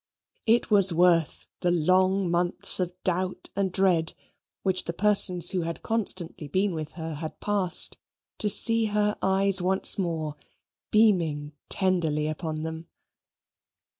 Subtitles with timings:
[0.47, 4.13] It was worth the long months of doubt and dread
[4.63, 7.99] which the persons who had constantly been with her had passed,
[8.39, 10.37] to see her eyes once more
[10.89, 12.87] beaming tenderly upon them.